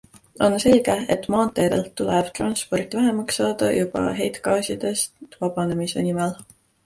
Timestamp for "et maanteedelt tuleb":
1.15-2.31